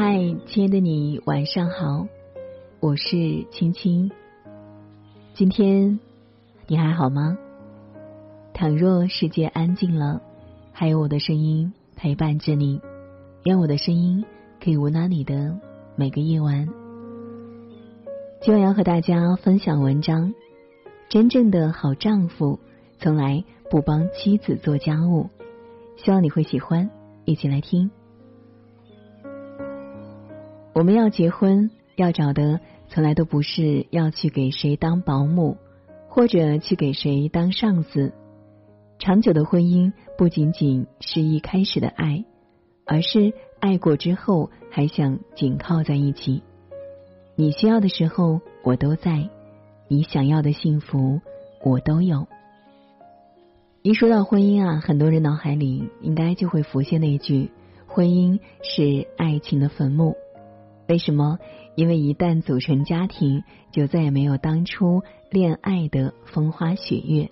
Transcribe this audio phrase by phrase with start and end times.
[0.00, 2.06] 嗨，亲爱的你，晚上好，
[2.78, 4.12] 我是青青。
[5.34, 5.98] 今天
[6.68, 7.36] 你还好吗？
[8.54, 10.22] 倘若世界安静了，
[10.70, 12.80] 还有我的声音陪伴着你，
[13.42, 14.24] 愿我的声音
[14.62, 15.58] 可以温暖你的
[15.96, 16.68] 每个夜晚。
[18.40, 20.32] 今晚要和大家分享文章：
[21.08, 22.60] 真正的好丈夫
[23.00, 25.28] 从来不帮妻子做家务，
[25.96, 26.88] 希望你会喜欢，
[27.24, 27.90] 一起来听。
[30.78, 35.56] 我们要结婚，要找的从来都不是要去给谁当保姆，
[36.06, 38.12] 或者去给谁当上司。
[39.00, 42.24] 长久的婚姻不仅仅是一开始的爱，
[42.86, 46.44] 而是爱过之后还想紧靠在一起。
[47.34, 49.28] 你需要的时候我都在，
[49.88, 51.20] 你想要的幸福
[51.64, 52.28] 我都有。
[53.82, 57.50] 一说到婚姻啊，很多人脑海里应该就会浮现那句
[57.88, 60.14] ：“婚姻是爱情的坟墓。”
[60.88, 61.38] 为什么？
[61.76, 67.30] 因为一旦组成家庭，就再也没有当初恋爱的风花雪月。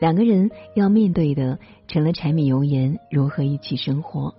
[0.00, 4.34] 两个人要面对的成了柴米油盐，如何一起生活？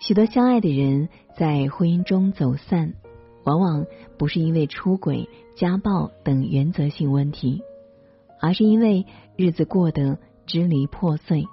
[0.00, 2.94] 许多相爱的人在婚姻中走散，
[3.44, 3.84] 往往
[4.16, 7.62] 不是因为出轨、家暴等原则性问题，
[8.40, 9.04] 而是因为
[9.36, 11.44] 日子过得支离破碎。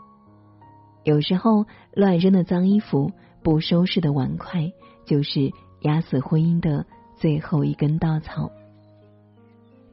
[1.06, 4.73] 有时候，乱扔的脏衣服，不收拾的碗筷。
[5.06, 8.50] 就是压死婚姻的最后一根稻草。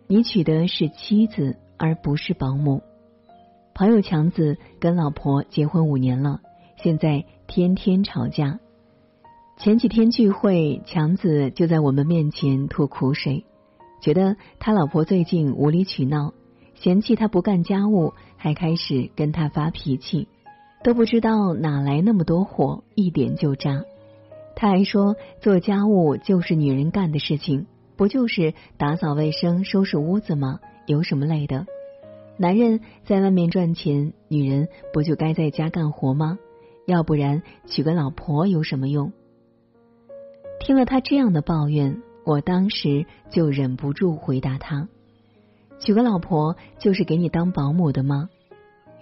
[0.07, 2.83] 你娶的是妻子，而不是保姆。
[3.75, 6.41] 朋友强子跟老婆结婚五年了，
[6.83, 8.59] 现在天天吵架。
[9.59, 13.45] 前几天聚会，强子就在我们面前吐苦水，
[14.01, 16.33] 觉得他老婆最近无理取闹，
[16.75, 20.29] 嫌弃他不干家务，还开始跟他发脾气，
[20.83, 23.85] 都不知道哪来那么多火，一点就炸。
[24.57, 27.67] 他还说，做家务就是女人干的事情，
[27.97, 30.61] 不就是打扫卫生、收拾屋子吗？
[30.87, 31.67] 有什么累的？
[32.37, 36.39] 男人在外面赚钱，女人不就该在家干活吗？
[36.85, 39.13] 要不然娶个老婆有什么用？
[40.59, 44.89] 听了他这样的抱怨，我当时就忍不住回答他：
[45.79, 48.29] 娶个老婆就是给你当保姆的吗？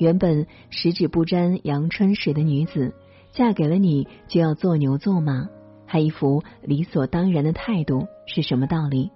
[0.00, 2.94] 原本十指不沾阳春水的女子。
[3.32, 5.48] 嫁给了你就要做牛做马，
[5.86, 9.12] 还一副理所当然的态度，是什么道理？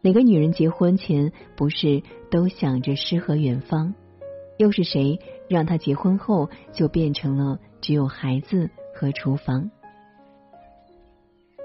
[0.00, 3.92] 哪个女人结婚前不是都想着诗和远方？
[4.56, 9.70] 又是谁让她结婚后就变成了只有孩子和厨房？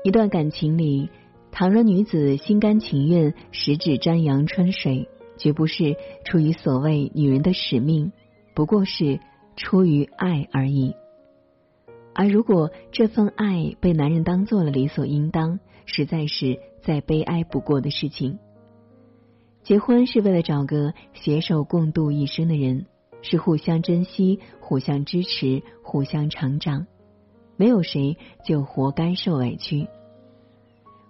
[0.03, 1.09] 一段感情里，
[1.51, 5.07] 倘若女子心甘情愿十指沾阳春水，
[5.38, 5.95] 绝不是
[6.25, 8.11] 出于所谓女人的使命，
[8.53, 9.19] 不过是
[9.56, 10.96] 出于爱而已。
[12.16, 18.38] 而如果这份爱被男人当做了理所应当，实在是再悲哀不过的事情。
[19.63, 22.86] 结婚是为了找个携手共度一生的人，
[23.22, 26.86] 是互相珍惜、互相支持、互相成长。
[27.56, 29.88] 没有谁就活该受委屈。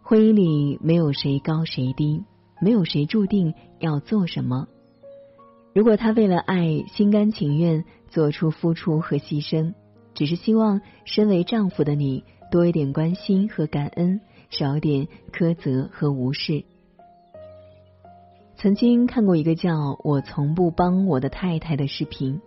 [0.03, 2.23] 婚姻里没有谁高谁低，
[2.61, 4.67] 没有谁注定要做什么。
[5.73, 9.73] 如果他为了爱心甘情愿做出付出和牺牲。
[10.15, 16.63] 只是希望身为丈夫的你多一点关心和感恩，少一点苛责和无视。
[18.55, 19.71] 曾经看过一个叫
[20.03, 22.39] 《我从不帮我的太太》的视频，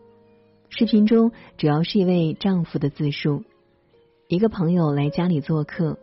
[0.69, 3.43] 视频中主要是一位丈夫的自述。
[4.29, 5.99] 一个朋友来家里做客，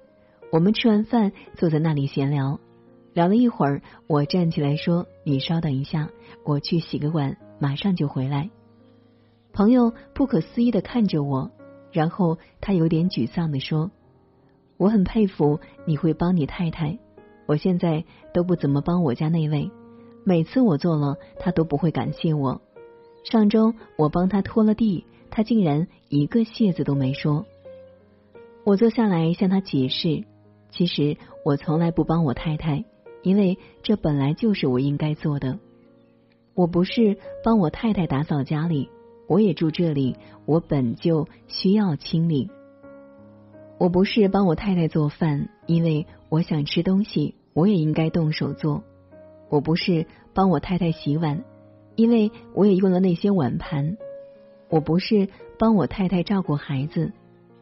[0.51, 2.59] 我们吃完饭坐在那里闲聊，
[3.13, 6.09] 聊了一会儿，我站起来说：“你稍等一下，
[6.44, 8.50] 我去洗个碗，马上就回来。”
[9.53, 11.52] 朋友不可思议的看着我，
[11.91, 13.91] 然后他有点沮丧的说
[14.78, 16.97] ：“我很佩服你会帮你太太，
[17.46, 18.03] 我现在
[18.34, 19.69] 都不怎么帮我家那位，
[20.23, 22.62] 每次我做了，他都不会感谢我。
[23.23, 27.46] 上周我帮他拖了地，他竟然一个谢字都没说。
[28.66, 30.23] 我坐下来向他解释，
[30.72, 31.16] 其实
[31.46, 32.85] 我从来不帮我太太，
[33.23, 35.58] 因为这本来就是我应该做的。
[36.53, 38.90] 我不是帮我太太打扫家里。”
[39.25, 42.52] 我也住这里，我本就需要清理。
[43.79, 48.84] 我不是帮我太太做饭，因为我想吃东西，我也应该动手做。
[49.49, 51.46] 我不是帮我太太洗碗，
[51.96, 53.97] 因为我也用了那些碗盘。
[54.69, 57.14] 我不是帮我太太照顾孩子，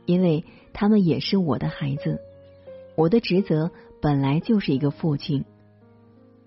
[0.06, 0.44] 因为
[0.74, 2.20] 他们也是我的孩子。
[2.96, 3.70] 我的职责
[4.02, 5.46] 本来就是一个父亲。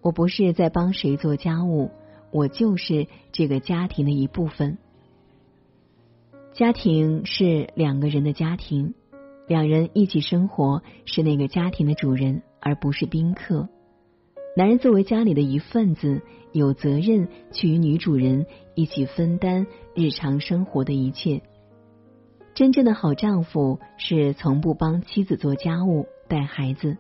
[0.05, 1.91] 我不是在帮谁做家务，
[2.31, 4.77] 我就是这个家庭的一部分。
[6.53, 8.93] 家庭是两个人的家庭，
[9.49, 13.67] 两人一起生活是那个家庭的主人，而不是宾客。
[14.55, 16.21] 男人作为家里的一份子，
[16.53, 21.41] 有责任去与女主人一起分担日常生活的一切。
[22.55, 26.99] 真正的好丈夫是从不帮妻子做家务、带孩子，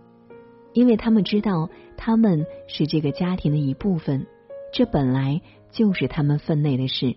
[0.74, 4.26] 因为他们知道他们是这个家庭的一部分，
[4.72, 5.40] 这本来
[5.70, 7.16] 就是他们分内的事。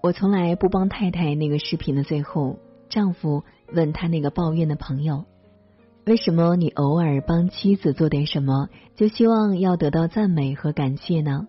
[0.00, 1.34] 我从来不帮太太。
[1.34, 2.58] 那个视频的最后，
[2.88, 3.42] 丈夫
[3.72, 5.24] 问他那个抱怨的朋友
[6.06, 11.48] ：“为什么你偶尔帮妻子做点什么，就希望要得到赞美和感谢呢？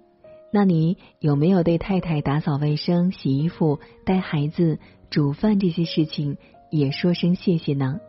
[0.51, 4.79] 那你有没有对太太打扫卫生、洗衣服、带孩子、
[5.11, 6.37] 煮饭这些事情
[6.71, 7.99] 也说声谢谢呢？”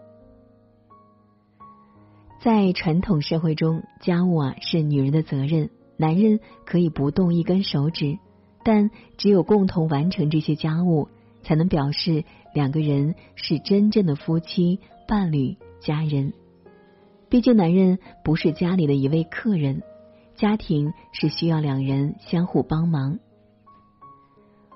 [2.42, 8.19] 在传统社会中，家务啊是女人的责任，男人可以不动一根手指。
[8.64, 11.08] 但只有共同完成这些家务，
[11.42, 16.32] 才能表示两个人是真正的夫妻、伴侣、家人。
[17.28, 19.82] 毕竟，男人不是家里的一位客人，
[20.34, 23.19] 家庭是需要两人相互帮忙。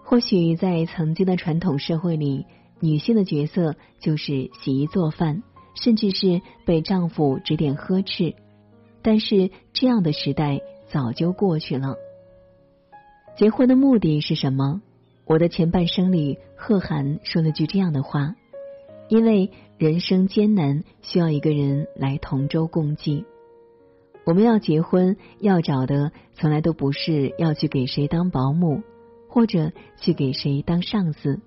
[0.03, 2.45] 或许在曾经的传统社会里，
[2.81, 5.43] 女性的角色就是洗衣做饭，
[5.75, 8.35] 甚至是被丈夫指点呵斥。
[9.03, 11.97] 但是，这样的时代早就过去了。
[13.37, 14.81] 结婚的目的是什么？
[15.27, 18.35] 我的前半生里，贺涵说了句这样的话
[19.09, 23.25] ：“因为人生艰难，需要一个人来同舟共济。
[24.25, 28.83] 我们要结婚，要找的从来都不是要去给谁当保姆，
[29.29, 31.41] 或者去给谁当上司。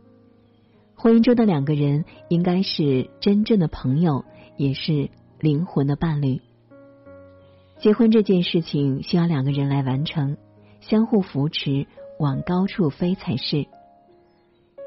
[0.99, 4.25] 婚姻中的两个人，应该是真正的朋友，
[4.57, 5.09] 也是
[5.39, 6.41] 灵魂的伴侣。
[7.77, 10.37] 结婚这件事情，需要两个人来完成。”
[10.81, 11.85] 相互扶持，
[12.17, 13.65] 往高处飞才是。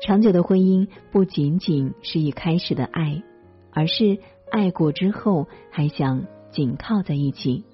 [0.02, 3.22] 长久的婚姻不仅仅是一开始的爱，
[3.70, 4.18] 而是
[4.50, 7.64] 爱过之后还想紧靠在一起。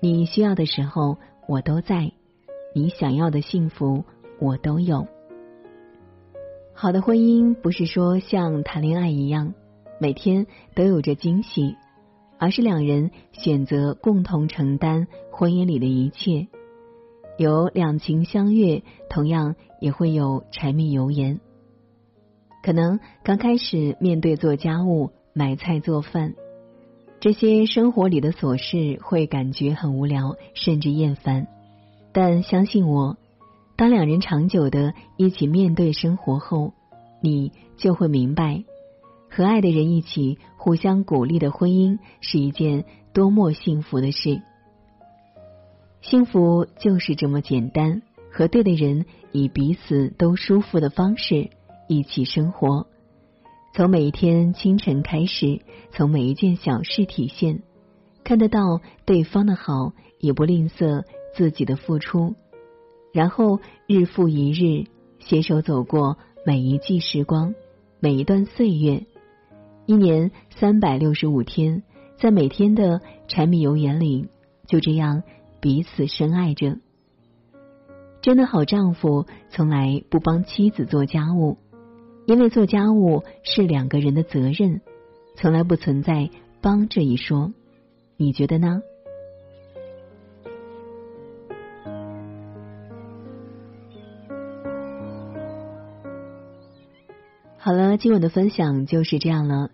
[0.00, 1.18] 你需要的时候
[1.48, 2.12] 我都在，
[2.74, 4.04] 你想要的幸福
[4.38, 5.08] 我都有。
[6.76, 9.54] 好的婚姻不是说像谈恋爱一样，
[10.00, 11.76] 每天都有着惊喜，
[12.36, 16.48] 而是两人选择共同承担婚姻里的一切。
[17.38, 21.40] 有两情相悦，同样也会有柴米油盐。
[22.60, 26.34] 可能刚开始面对做家务、买菜、做饭
[27.20, 31.46] 这些生活里的琐事，会感觉很无聊，甚至厌烦。
[32.12, 33.16] 但相信我，
[33.76, 36.74] 当两人长久的一起面对生活后，
[37.20, 38.62] 你就会明白，
[39.28, 44.40] 和爱的人一起互相鼓励的婚姻是一件多么幸福的事。
[46.02, 51.50] 幸福就是这么简单，和对的人以彼此都舒服的方式
[51.88, 52.86] 一起生活，
[53.74, 57.62] 从每一天清晨开始，从每一件小事体现，
[58.22, 61.04] 看得到对方的好，也不吝啬
[61.34, 62.36] 自己的付出，
[63.14, 64.88] 然后日复一日
[65.20, 67.54] 携手走过每一季时光，
[68.00, 69.06] 每一段岁月，
[69.86, 71.84] 一年三百六十五天，
[72.16, 74.26] 在每天的柴米油盐里，
[74.66, 75.22] 就这样。
[75.60, 76.78] 彼此深爱着，
[78.20, 81.56] 真的好丈夫从来不帮妻子做家务，
[82.26, 84.82] 因为做家务是两个人的责任，
[85.36, 86.28] 从来不存在
[86.60, 87.54] 帮这一说。
[88.18, 88.82] 你觉得呢？
[97.64, 99.70] 好了，今晚的分享就是这样了。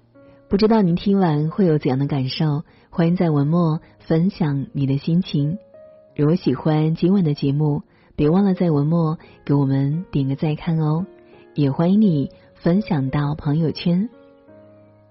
[0.48, 2.62] 不知道您听完会有怎样的感受？
[2.88, 5.58] 欢迎在文末分享你的心情。
[6.14, 7.82] 如果喜欢今晚的节目，
[8.14, 11.04] 别忘了在文末给我们点个再看哦，
[11.56, 14.08] 也欢迎你分享到朋友圈。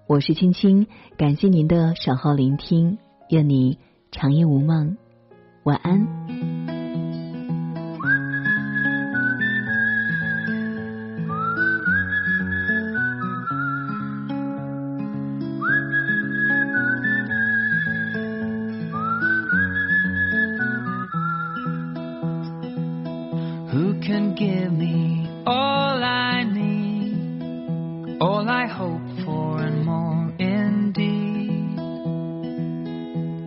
[0.08, 3.78] 我是青青，感谢您的守候聆听，愿你
[4.10, 4.96] 长夜无梦，
[5.64, 6.79] 晚安。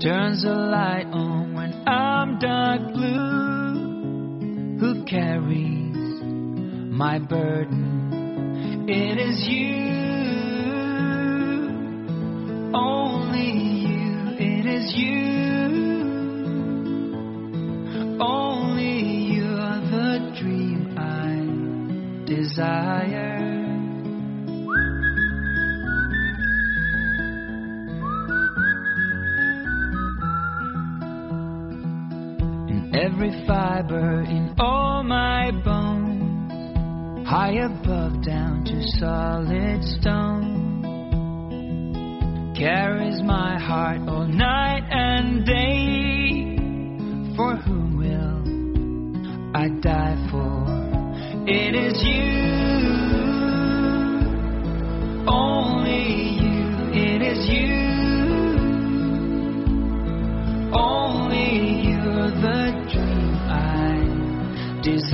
[0.02, 4.80] Turns the light on when I'm dark blue.
[4.80, 6.20] Who carries
[6.90, 8.88] my burden?
[8.88, 9.92] It is you.
[12.74, 13.52] Only
[13.86, 15.68] you, it is you.
[18.20, 19.04] Only
[19.34, 23.21] you are the dream I desire.
[33.02, 40.92] Every fiber in all my bones, high above down to solid stone,
[42.56, 46.56] carries my heart all night and day.
[47.34, 48.44] For whom will
[49.56, 50.01] I die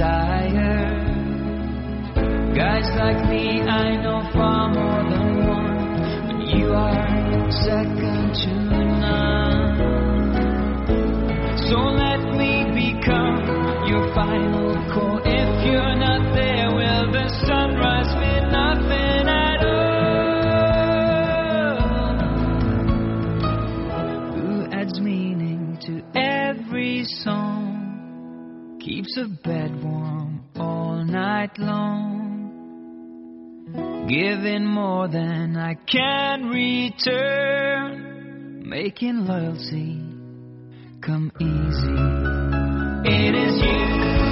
[0.09, 1.05] desire.
[2.55, 5.97] Guys like me, I know far more than one,
[6.29, 8.53] but you are second to
[9.05, 9.79] none.
[11.69, 13.39] So let me become
[13.87, 15.19] your final call.
[15.25, 20.09] If you're not there, will the sunrise mean nothing at all?
[24.35, 27.38] Who adds meaning to every song?
[28.89, 32.49] Keeps a bed warm all night long.
[34.09, 37.97] Giving more than I can return.
[38.67, 40.01] Making loyalty
[41.03, 41.99] come easy.
[43.05, 44.28] It is you.